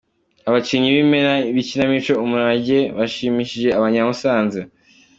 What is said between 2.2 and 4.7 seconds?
Umurage bashimishije abanya Musanze.